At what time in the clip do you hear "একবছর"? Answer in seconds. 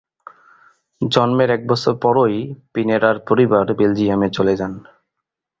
1.51-1.93